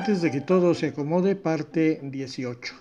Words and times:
Antes 0.00 0.22
de 0.22 0.30
que 0.30 0.40
todo 0.40 0.72
se 0.72 0.86
acomode, 0.86 1.36
parte 1.36 2.00
18. 2.02 2.74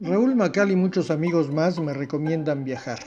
Raúl 0.00 0.36
Macal 0.36 0.70
y 0.70 0.76
muchos 0.76 1.10
amigos 1.10 1.50
más 1.50 1.80
me 1.80 1.94
recomiendan 1.94 2.62
viajar. 2.62 2.98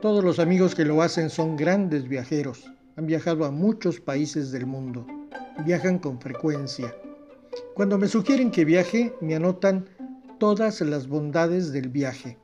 Todos 0.00 0.22
los 0.22 0.38
amigos 0.38 0.76
que 0.76 0.84
lo 0.84 1.02
hacen 1.02 1.30
son 1.30 1.56
grandes 1.56 2.06
viajeros. 2.06 2.72
Han 2.94 3.06
viajado 3.06 3.44
a 3.44 3.50
muchos 3.50 3.98
países 3.98 4.52
del 4.52 4.66
mundo. 4.66 5.04
Viajan 5.66 5.98
con 5.98 6.20
frecuencia. 6.20 6.94
Cuando 7.74 7.98
me 7.98 8.06
sugieren 8.06 8.52
que 8.52 8.64
viaje, 8.64 9.12
me 9.20 9.34
anotan 9.34 9.86
todas 10.38 10.80
las 10.80 11.08
bondades 11.08 11.72
del 11.72 11.88
viaje. 11.88 12.38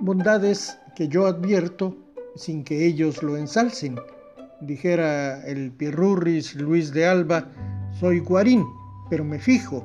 Bondades 0.00 0.76
que 0.96 1.06
yo 1.06 1.26
advierto 1.26 1.96
sin 2.34 2.64
que 2.64 2.84
ellos 2.84 3.22
lo 3.22 3.36
ensalcen. 3.36 4.00
Dijera 4.62 5.46
el 5.46 5.70
Pirurris 5.70 6.56
Luis 6.56 6.92
de 6.92 7.06
Alba, 7.06 7.52
soy 8.00 8.18
guarín, 8.18 8.64
pero 9.14 9.24
me 9.24 9.38
fijo. 9.38 9.84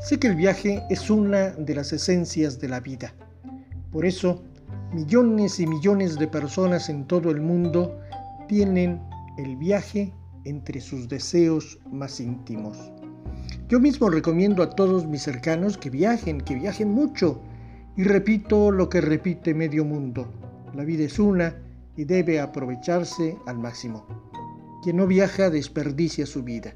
Sé 0.00 0.20
que 0.20 0.28
el 0.28 0.36
viaje 0.36 0.80
es 0.90 1.10
una 1.10 1.48
de 1.50 1.74
las 1.74 1.92
esencias 1.92 2.60
de 2.60 2.68
la 2.68 2.78
vida. 2.78 3.12
Por 3.90 4.06
eso, 4.06 4.44
millones 4.94 5.58
y 5.58 5.66
millones 5.66 6.20
de 6.20 6.28
personas 6.28 6.88
en 6.88 7.04
todo 7.08 7.32
el 7.32 7.40
mundo 7.40 7.98
tienen 8.46 9.02
el 9.38 9.56
viaje 9.56 10.14
entre 10.44 10.80
sus 10.80 11.08
deseos 11.08 11.80
más 11.90 12.20
íntimos. 12.20 12.78
Yo 13.68 13.80
mismo 13.80 14.08
recomiendo 14.08 14.62
a 14.62 14.70
todos 14.70 15.04
mis 15.04 15.22
cercanos 15.22 15.76
que 15.76 15.90
viajen, 15.90 16.40
que 16.40 16.54
viajen 16.54 16.92
mucho. 16.92 17.40
Y 17.96 18.04
repito 18.04 18.70
lo 18.70 18.88
que 18.88 19.00
repite 19.00 19.52
medio 19.52 19.84
mundo. 19.84 20.32
La 20.76 20.84
vida 20.84 21.02
es 21.02 21.18
una 21.18 21.56
y 21.96 22.04
debe 22.04 22.38
aprovecharse 22.38 23.36
al 23.48 23.58
máximo. 23.58 24.06
Quien 24.84 24.98
no 24.98 25.08
viaja 25.08 25.50
desperdicia 25.50 26.24
su 26.24 26.44
vida. 26.44 26.72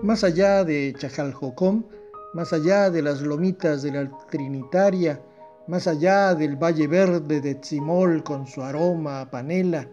Más 0.00 0.24
allá 0.24 0.64
de 0.64 0.94
Chajaljocón, 0.98 1.86
más 2.32 2.52
allá 2.52 2.90
de 2.90 3.02
las 3.02 3.20
lomitas 3.20 3.82
de 3.82 3.92
la 3.92 4.10
Trinitaria, 4.30 5.20
más 5.68 5.86
allá 5.86 6.34
del 6.34 6.56
Valle 6.56 6.88
Verde 6.88 7.40
de 7.40 7.54
Tzimol 7.56 8.24
con 8.24 8.46
su 8.46 8.62
aroma 8.62 9.20
a 9.20 9.30
panela, 9.30 9.86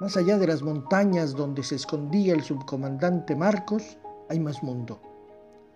más 0.00 0.16
allá 0.16 0.38
de 0.38 0.46
las 0.48 0.62
montañas 0.62 1.34
donde 1.34 1.62
se 1.62 1.76
escondía 1.76 2.32
el 2.32 2.42
subcomandante 2.42 3.36
Marcos, 3.36 3.98
hay 4.28 4.40
más 4.40 4.60
mundo. 4.62 5.00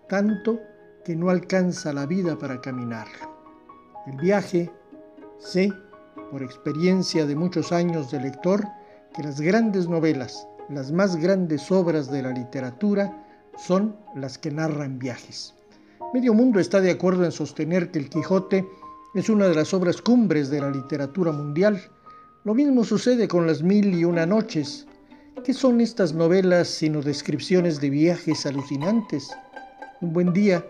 Tanto 0.09 0.59
que 1.05 1.15
no 1.15 1.29
alcanza 1.29 1.93
la 1.93 2.05
vida 2.05 2.37
para 2.37 2.59
caminarlo. 2.59 3.33
El 4.07 4.17
viaje, 4.17 4.69
sé, 5.37 5.71
por 6.31 6.43
experiencia 6.43 7.25
de 7.25 7.35
muchos 7.35 7.71
años 7.71 8.11
de 8.11 8.19
lector, 8.19 8.65
que 9.13 9.23
las 9.23 9.39
grandes 9.39 9.87
novelas, 9.87 10.47
las 10.69 10.91
más 10.91 11.15
grandes 11.15 11.71
obras 11.71 12.11
de 12.11 12.23
la 12.23 12.31
literatura, 12.31 13.22
son 13.57 13.95
las 14.15 14.37
que 14.37 14.51
narran 14.51 14.99
viajes. 14.99 15.53
Medio 16.13 16.33
mundo 16.33 16.59
está 16.59 16.81
de 16.81 16.91
acuerdo 16.91 17.25
en 17.25 17.31
sostener 17.31 17.91
que 17.91 17.99
el 17.99 18.09
Quijote 18.09 18.67
es 19.15 19.29
una 19.29 19.47
de 19.47 19.55
las 19.55 19.73
obras 19.73 20.01
cumbres 20.01 20.49
de 20.49 20.61
la 20.61 20.69
literatura 20.69 21.31
mundial. 21.31 21.81
Lo 22.43 22.53
mismo 22.53 22.83
sucede 22.83 23.27
con 23.27 23.47
las 23.47 23.63
mil 23.63 23.93
y 23.93 24.05
una 24.05 24.25
noches. 24.25 24.87
¿Qué 25.43 25.53
son 25.53 25.81
estas 25.81 26.13
novelas 26.13 26.67
sino 26.67 27.01
descripciones 27.01 27.79
de 27.79 27.89
viajes 27.89 28.45
alucinantes? 28.45 29.31
Un 30.01 30.13
buen 30.13 30.33
día, 30.33 30.65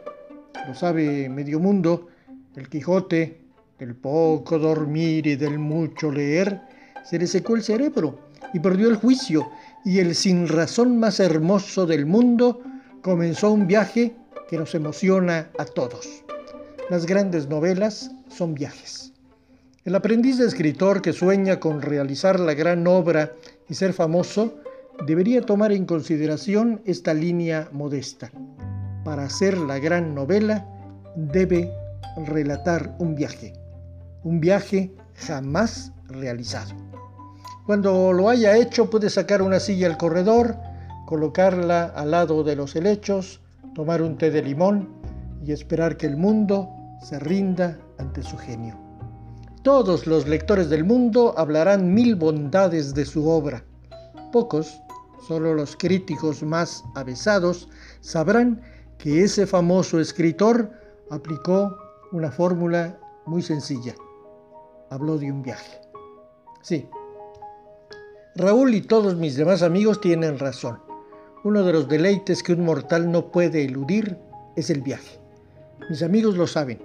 lo 0.67 0.73
sabe 0.75 1.27
medio 1.29 1.59
mundo, 1.59 2.07
el 2.55 2.69
Quijote, 2.69 3.41
del 3.79 3.95
poco 3.95 4.59
dormir 4.59 5.27
y 5.27 5.35
del 5.35 5.59
mucho 5.59 6.11
leer, 6.11 6.61
se 7.03 7.19
le 7.19 7.27
secó 7.27 7.55
el 7.55 7.63
cerebro 7.63 8.19
y 8.53 8.59
perdió 8.59 8.89
el 8.89 8.95
juicio, 8.95 9.49
y 9.83 9.99
el 9.99 10.15
sin 10.15 10.47
razón 10.47 10.99
más 10.99 11.19
hermoso 11.19 11.85
del 11.85 12.05
mundo 12.05 12.61
comenzó 13.03 13.51
un 13.51 13.67
viaje 13.67 14.15
que 14.49 14.57
nos 14.57 14.73
emociona 14.73 15.49
a 15.59 15.65
todos. 15.65 16.23
Las 16.89 17.05
grandes 17.05 17.49
novelas 17.49 18.11
son 18.29 18.55
viajes. 18.55 19.11
El 19.83 19.93
aprendiz 19.95 20.37
de 20.37 20.45
escritor 20.45 21.01
que 21.01 21.11
sueña 21.11 21.59
con 21.59 21.81
realizar 21.81 22.39
la 22.39 22.53
gran 22.53 22.87
obra 22.87 23.33
y 23.69 23.73
ser 23.73 23.91
famoso 23.91 24.55
debería 25.05 25.41
tomar 25.41 25.73
en 25.73 25.85
consideración 25.85 26.81
esta 26.85 27.13
línea 27.13 27.67
modesta. 27.73 28.31
Para 29.03 29.25
hacer 29.25 29.57
la 29.57 29.79
gran 29.79 30.15
novela 30.15 30.65
debe 31.17 31.69
relatar 32.25 32.95
un 32.99 33.15
viaje, 33.15 33.51
un 34.23 34.39
viaje 34.39 34.93
jamás 35.15 35.91
realizado. 36.07 36.73
Cuando 37.65 38.13
lo 38.13 38.29
haya 38.29 38.55
hecho 38.55 38.89
puede 38.89 39.09
sacar 39.09 39.41
una 39.41 39.59
silla 39.59 39.87
al 39.87 39.97
corredor, 39.97 40.55
colocarla 41.05 41.85
al 41.85 42.11
lado 42.11 42.43
de 42.43 42.55
los 42.55 42.75
helechos, 42.75 43.41
tomar 43.75 44.01
un 44.01 44.17
té 44.17 44.31
de 44.31 44.41
limón 44.41 44.89
y 45.45 45.51
esperar 45.51 45.97
que 45.97 46.05
el 46.05 46.17
mundo 46.17 46.69
se 47.01 47.19
rinda 47.19 47.77
ante 47.97 48.23
su 48.23 48.37
genio. 48.37 48.77
Todos 49.63 50.07
los 50.07 50.27
lectores 50.27 50.69
del 50.69 50.83
mundo 50.83 51.33
hablarán 51.37 51.93
mil 51.93 52.15
bondades 52.15 52.93
de 52.93 53.05
su 53.05 53.27
obra. 53.27 53.63
Pocos, 54.31 54.81
solo 55.27 55.53
los 55.53 55.75
críticos 55.75 56.43
más 56.43 56.83
avesados, 56.95 57.69
sabrán 58.01 58.61
que 58.97 59.23
ese 59.23 59.47
famoso 59.47 59.99
escritor 59.99 60.71
aplicó 61.09 61.77
una 62.11 62.31
fórmula 62.31 62.97
muy 63.25 63.41
sencilla. 63.41 63.95
Habló 64.89 65.17
de 65.17 65.31
un 65.31 65.41
viaje. 65.41 65.79
Sí, 66.61 66.87
Raúl 68.35 68.73
y 68.73 68.81
todos 68.81 69.15
mis 69.15 69.35
demás 69.35 69.61
amigos 69.61 70.01
tienen 70.01 70.39
razón. 70.39 70.79
Uno 71.43 71.63
de 71.63 71.73
los 71.73 71.89
deleites 71.89 72.41
que 72.41 72.53
un 72.53 72.63
mortal 72.63 73.11
no 73.11 73.29
puede 73.29 73.65
eludir 73.65 74.17
es 74.55 74.69
el 74.69 74.81
viaje. 74.81 75.19
Mis 75.89 76.01
amigos 76.01 76.37
lo 76.37 76.47
saben, 76.47 76.81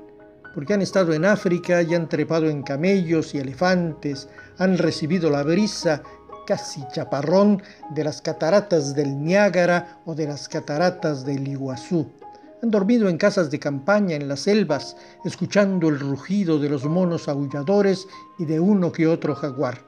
porque 0.53 0.75
han 0.75 0.83
estado 0.83 1.13
en 1.13 1.25
África 1.25 1.81
y 1.83 1.95
han 1.95 2.09
trepado 2.09 2.49
en 2.49 2.65
camellos 2.65 3.37
y 3.37 3.39
elefantes, 3.39 4.29
han 4.59 4.77
recibido 4.77 5.31
la 5.31 5.45
brisa 5.45 6.03
casi 6.45 6.83
chaparrón 6.93 7.63
de 7.95 8.03
las 8.03 8.21
cataratas 8.21 8.97
del 8.97 9.23
Niágara 9.23 10.01
o 10.05 10.17
de 10.17 10.27
las 10.27 10.49
cataratas 10.49 11.25
del 11.25 11.47
Iguazú. 11.47 12.11
Han 12.61 12.73
dormido 12.73 13.09
en 13.09 13.17
casas 13.17 13.53
de 13.53 13.61
campaña 13.61 14.17
en 14.17 14.27
las 14.27 14.41
selvas, 14.41 14.97
escuchando 15.25 15.89
el 15.89 16.01
rugido 16.01 16.59
de 16.59 16.69
los 16.69 16.85
monos 16.85 17.29
aulladores 17.29 18.09
y 18.41 18.45
de 18.45 18.59
uno 18.59 18.91
que 18.91 19.07
otro 19.07 19.37
jaguar 19.37 19.88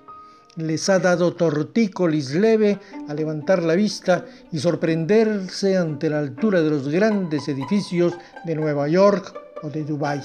les 0.57 0.89
ha 0.89 0.99
dado 0.99 1.35
tortícolis 1.35 2.35
leve 2.35 2.79
a 3.09 3.15
levantar 3.15 3.63
la 3.63 3.75
vista 3.75 4.25
y 4.51 4.59
sorprenderse 4.59 5.77
ante 5.77 6.11
la 6.11 6.19
altura 6.19 6.61
de 6.61 6.71
los 6.71 6.89
grandes 6.89 7.49
edificios 7.49 8.15
de 8.45 8.55
Nueva 8.55 8.89
York 8.89 9.35
o 9.63 9.69
de 9.69 9.85
Dubái. 9.85 10.21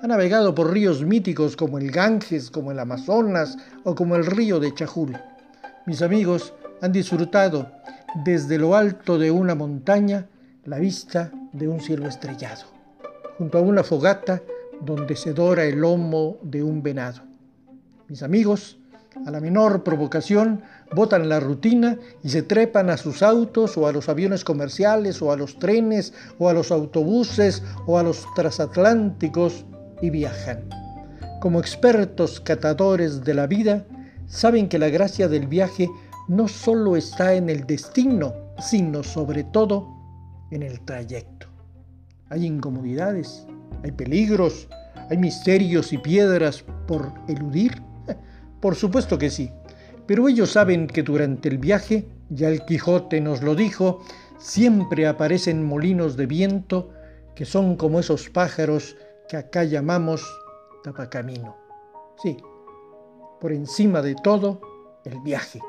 Ha 0.00 0.06
navegado 0.06 0.54
por 0.54 0.72
ríos 0.72 1.04
míticos 1.04 1.56
como 1.56 1.78
el 1.78 1.90
Ganges, 1.90 2.50
como 2.50 2.70
el 2.70 2.78
Amazonas 2.78 3.56
o 3.84 3.94
como 3.94 4.16
el 4.16 4.26
río 4.26 4.60
de 4.60 4.72
Chajul. 4.72 5.18
Mis 5.86 6.02
amigos 6.02 6.54
han 6.80 6.92
disfrutado 6.92 7.70
desde 8.24 8.58
lo 8.58 8.76
alto 8.76 9.18
de 9.18 9.30
una 9.30 9.54
montaña 9.54 10.28
la 10.64 10.78
vista 10.78 11.32
de 11.52 11.66
un 11.66 11.80
cielo 11.80 12.06
estrellado, 12.06 12.64
junto 13.38 13.58
a 13.58 13.60
una 13.60 13.82
fogata 13.82 14.42
donde 14.80 15.16
se 15.16 15.32
dora 15.32 15.64
el 15.64 15.80
lomo 15.80 16.38
de 16.42 16.62
un 16.62 16.82
venado. 16.82 17.22
Mis 18.06 18.22
amigos 18.22 18.78
a 19.26 19.30
la 19.30 19.40
menor 19.40 19.82
provocación, 19.84 20.62
botan 20.94 21.28
la 21.28 21.40
rutina 21.40 21.98
y 22.22 22.30
se 22.30 22.42
trepan 22.42 22.90
a 22.90 22.96
sus 22.96 23.22
autos 23.22 23.76
o 23.76 23.86
a 23.86 23.92
los 23.92 24.08
aviones 24.08 24.44
comerciales 24.44 25.20
o 25.22 25.32
a 25.32 25.36
los 25.36 25.58
trenes 25.58 26.12
o 26.38 26.48
a 26.48 26.52
los 26.52 26.70
autobuses 26.70 27.62
o 27.86 27.98
a 27.98 28.02
los 28.02 28.26
transatlánticos 28.34 29.64
y 30.00 30.10
viajan. 30.10 30.68
Como 31.40 31.60
expertos 31.60 32.40
catadores 32.40 33.24
de 33.24 33.34
la 33.34 33.46
vida, 33.46 33.84
saben 34.26 34.68
que 34.68 34.78
la 34.78 34.88
gracia 34.88 35.28
del 35.28 35.46
viaje 35.46 35.88
no 36.28 36.48
solo 36.48 36.96
está 36.96 37.34
en 37.34 37.48
el 37.48 37.66
destino, 37.66 38.34
sino 38.58 39.02
sobre 39.02 39.44
todo 39.44 39.88
en 40.50 40.62
el 40.62 40.80
trayecto. 40.80 41.46
Hay 42.28 42.44
incomodidades, 42.44 43.46
hay 43.82 43.92
peligros, 43.92 44.68
hay 45.10 45.16
misterios 45.16 45.92
y 45.92 45.98
piedras 45.98 46.64
por 46.86 47.12
eludir 47.28 47.87
por 48.60 48.74
supuesto 48.74 49.18
que 49.18 49.30
sí, 49.30 49.50
pero 50.06 50.28
ellos 50.28 50.52
saben 50.52 50.86
que 50.86 51.02
durante 51.02 51.48
el 51.48 51.58
viaje, 51.58 52.08
ya 52.30 52.48
el 52.48 52.64
Quijote 52.64 53.20
nos 53.20 53.42
lo 53.42 53.54
dijo, 53.54 54.02
siempre 54.38 55.06
aparecen 55.06 55.64
molinos 55.64 56.16
de 56.16 56.26
viento 56.26 56.90
que 57.34 57.44
son 57.44 57.76
como 57.76 58.00
esos 58.00 58.30
pájaros 58.30 58.96
que 59.28 59.36
acá 59.36 59.64
llamamos 59.64 60.22
tapacamino. 60.82 61.56
Sí, 62.22 62.36
por 63.40 63.52
encima 63.52 64.02
de 64.02 64.16
todo, 64.16 64.60
el 65.04 65.20
viaje. 65.20 65.60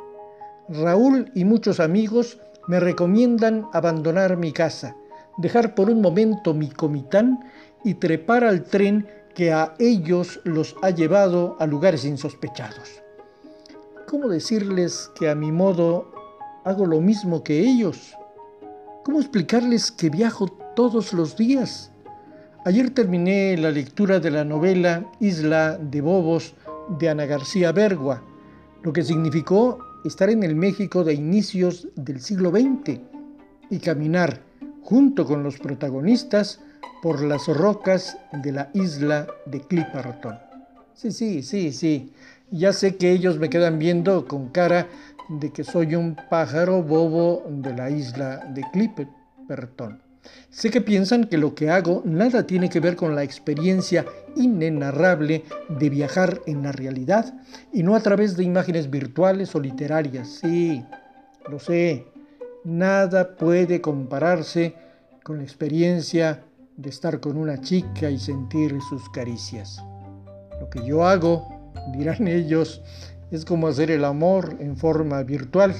Raúl 0.70 1.32
y 1.36 1.46
muchos 1.46 1.80
amigos 1.80 2.40
me 2.68 2.80
recomiendan 2.80 3.68
abandonar 3.74 4.38
mi 4.38 4.52
casa, 4.52 4.96
dejar 5.38 5.76
por 5.76 5.90
un 5.90 6.02
momento 6.02 6.54
mi 6.54 6.70
comitán 6.70 7.40
y 7.84 7.96
trepar 7.96 8.44
al 8.44 8.64
tren 8.64 9.08
que 9.36 9.52
a 9.54 9.76
ellos 9.80 10.40
los 10.44 10.76
ha 10.82 10.90
llevado 10.90 11.56
a 11.60 11.66
lugares 11.66 12.06
insospechados. 12.06 13.02
¿Cómo 14.08 14.28
decirles 14.28 15.12
que 15.16 15.30
a 15.30 15.36
mi 15.36 15.52
modo 15.52 16.12
hago 16.66 16.86
lo 16.86 17.00
mismo 17.00 17.44
que 17.44 17.60
ellos? 17.60 18.14
¿Cómo 19.04 19.20
explicarles 19.20 19.92
que 19.92 20.10
viajo 20.10 20.48
todos 20.80 21.12
los 21.12 21.36
días. 21.36 21.92
Ayer 22.64 22.92
terminé 22.92 23.58
la 23.58 23.70
lectura 23.70 24.22
de 24.22 24.32
la 24.32 24.46
novela 24.46 25.06
Isla 25.20 25.78
de 25.78 26.00
Bobos 26.00 26.56
de 26.98 27.10
Ana 27.10 27.26
García 27.26 27.74
Bergua, 27.74 28.24
lo 28.82 28.94
que 28.94 29.04
significó 29.04 29.80
estar 30.06 30.30
en 30.30 30.42
el 30.42 30.56
México 30.56 31.04
de 31.04 31.16
inicios 31.16 31.90
del 31.98 32.22
siglo 32.22 32.52
XX 32.52 33.02
y 33.70 33.80
caminar 33.80 34.42
junto 34.82 35.26
con 35.26 35.44
los 35.44 35.60
protagonistas 35.60 36.62
por 37.02 37.22
las 37.22 37.48
rocas 37.48 38.18
de 38.32 38.52
la 38.52 38.70
isla 38.74 39.28
de 39.46 39.62
Clipperton. 39.62 40.38
Sí, 40.94 41.12
sí, 41.12 41.44
sí, 41.44 41.72
sí. 41.72 42.14
Ya 42.52 42.74
sé 42.74 42.98
que 42.98 43.12
ellos 43.12 43.38
me 43.38 43.50
quedan 43.50 43.80
viendo 43.80 44.28
con 44.28 44.50
cara 44.50 44.88
de 45.30 45.52
que 45.52 45.64
soy 45.64 45.96
un 45.96 46.18
pájaro 46.30 46.82
bobo 46.84 47.44
de 47.48 47.74
la 47.74 47.90
isla 47.90 48.38
de 48.54 48.64
Clipperton. 48.74 50.02
Sé 50.50 50.70
que 50.70 50.82
piensan 50.82 51.26
que 51.26 51.38
lo 51.38 51.56
que 51.56 51.70
hago 51.70 52.02
nada 52.06 52.46
tiene 52.46 52.70
que 52.70 52.80
ver 52.80 52.96
con 52.96 53.16
la 53.16 53.24
experiencia 53.24 54.06
inenarrable 54.36 55.46
de 55.70 55.90
viajar 55.90 56.42
en 56.46 56.64
la 56.64 56.72
realidad 56.72 57.34
y 57.72 57.84
no 57.84 57.96
a 57.96 58.02
través 58.02 58.36
de 58.36 58.44
imágenes 58.44 58.90
virtuales 58.90 59.56
o 59.56 59.60
literarias. 59.60 60.40
Sí, 60.42 60.84
lo 61.50 61.60
sé, 61.60 62.08
nada 62.64 63.36
puede 63.38 63.80
compararse 63.80 64.76
con 65.24 65.38
la 65.38 65.44
experiencia 65.44 66.44
de 66.80 66.90
estar 66.90 67.20
con 67.20 67.36
una 67.36 67.60
chica 67.60 68.10
y 68.10 68.18
sentir 68.18 68.74
sus 68.88 69.10
caricias. 69.10 69.84
Lo 70.62 70.70
que 70.70 70.86
yo 70.86 71.06
hago, 71.06 71.46
dirán 71.92 72.28
ellos, 72.28 72.82
es 73.32 73.44
como 73.44 73.68
hacer 73.68 73.92
el 73.92 74.06
amor 74.06 74.56
en 74.62 74.78
forma 74.78 75.22
virtual. 75.24 75.76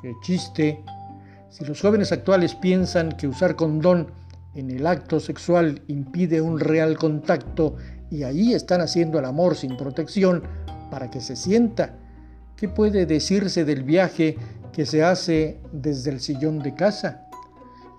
¡Qué 0.00 0.14
chiste! 0.22 0.82
Si 1.50 1.66
los 1.66 1.82
jóvenes 1.82 2.12
actuales 2.12 2.54
piensan 2.54 3.12
que 3.12 3.28
usar 3.28 3.56
condón 3.56 4.10
en 4.54 4.70
el 4.70 4.86
acto 4.86 5.20
sexual 5.20 5.82
impide 5.86 6.40
un 6.40 6.58
real 6.58 6.96
contacto 6.96 7.76
y 8.10 8.22
ahí 8.22 8.54
están 8.54 8.80
haciendo 8.80 9.18
el 9.18 9.26
amor 9.26 9.54
sin 9.54 9.76
protección 9.76 10.42
para 10.90 11.10
que 11.10 11.20
se 11.20 11.36
sienta, 11.36 11.94
¿qué 12.56 12.70
puede 12.70 13.04
decirse 13.04 13.66
del 13.66 13.82
viaje 13.82 14.38
que 14.72 14.86
se 14.86 15.04
hace 15.04 15.60
desde 15.72 16.10
el 16.10 16.20
sillón 16.20 16.60
de 16.60 16.74
casa? 16.74 17.29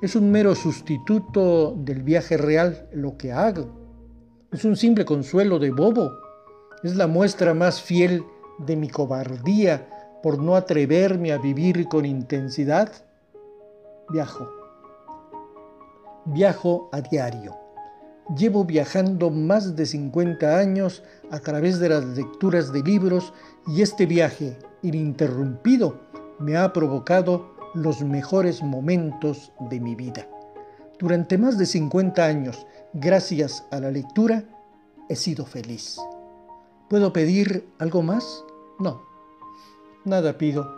Es 0.02 0.16
un 0.16 0.32
mero 0.32 0.56
sustituto 0.56 1.76
del 1.78 2.02
viaje 2.02 2.36
real 2.36 2.90
lo 2.92 3.18
que 3.18 3.32
hago. 3.32 3.70
Es 4.52 4.66
un 4.66 4.76
simple 4.76 5.06
consuelo 5.06 5.60
de 5.60 5.70
bobo. 5.70 6.10
Es 6.82 6.96
la 6.96 7.06
muestra 7.06 7.54
más 7.54 7.80
fiel 7.80 8.24
de 8.58 8.76
mi 8.76 8.90
cobardía 8.90 10.18
por 10.24 10.40
no 10.40 10.56
atreverme 10.56 11.32
a 11.32 11.38
vivir 11.38 11.88
con 11.88 12.08
intensidad 12.08 12.92
viajo. 14.10 14.50
Viajo 16.26 16.90
a 16.92 17.02
diario. 17.02 17.56
Llevo 18.36 18.66
viajando 18.66 19.30
más 19.30 19.76
de 19.76 19.86
50 19.86 20.58
años 20.58 21.04
a 21.30 21.40
través 21.40 21.80
de 21.80 21.90
las 21.90 22.06
lecturas 22.06 22.74
de 22.74 22.82
libros 22.82 23.34
y 23.68 23.84
este 23.84 24.08
viaje 24.08 24.58
ininterrumpido 24.82 26.00
me 26.40 26.58
ha 26.58 26.74
provocado 26.74 27.61
los 27.74 28.02
mejores 28.02 28.62
momentos 28.62 29.52
de 29.60 29.80
mi 29.80 29.96
vida. 29.96 30.28
Durante 31.00 31.38
más 31.38 31.58
de 31.58 31.66
50 31.66 32.24
años, 32.24 32.68
gracias 32.94 33.66
a 33.72 33.80
la 33.80 33.92
lectura, 33.92 34.44
he 35.10 35.16
sido 35.16 35.46
feliz. 35.46 36.00
¿Puedo 36.90 37.14
pedir 37.14 37.68
algo 37.80 38.04
más? 38.04 38.44
No, 38.80 39.02
nada 40.06 40.38
pido, 40.38 40.70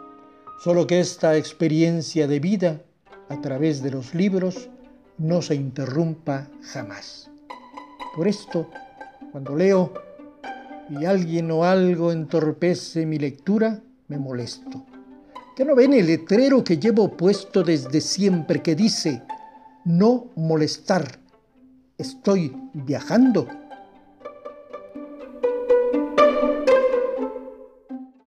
solo 0.63 0.87
que 0.87 0.99
esta 0.99 1.35
experiencia 1.35 2.27
de 2.27 2.39
vida 2.39 2.81
a 3.29 3.41
través 3.41 3.81
de 3.81 3.91
los 3.91 4.13
libros 4.13 4.69
no 5.17 5.41
se 5.41 5.55
interrumpa 5.55 6.47
jamás. 6.61 7.29
Por 8.15 8.27
esto, 8.27 8.69
cuando 9.31 9.55
leo 9.55 9.93
y 10.89 11.05
alguien 11.05 11.49
o 11.51 11.63
algo 11.63 12.11
entorpece 12.11 13.05
mi 13.05 13.17
lectura, 13.17 13.81
me 14.07 14.17
molesto. 14.17 14.85
¿Que 15.55 15.63
no 15.63 15.75
ven 15.75 15.93
el 15.93 16.07
letrero 16.07 16.63
que 16.63 16.77
llevo 16.77 17.15
puesto 17.15 17.63
desde 17.63 18.01
siempre 18.01 18.63
que 18.63 18.73
dice, 18.73 19.21
no 19.85 20.31
molestar? 20.35 21.19
Estoy 21.95 22.55
viajando 22.73 23.47